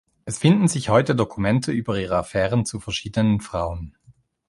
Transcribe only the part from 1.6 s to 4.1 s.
über ihre Affären zu verschiedenen Frauen.